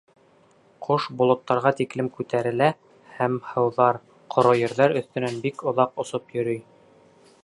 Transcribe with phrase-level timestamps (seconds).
[0.85, 2.69] Ҡош болоттарға тиклем күтәрелә
[3.19, 4.01] һәм һыуҙар,
[4.37, 6.59] ҡоро ерҙәр өҫтөнән бик оҙаҡ осоп йөрөй.